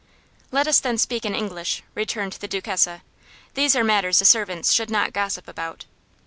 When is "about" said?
5.47-5.85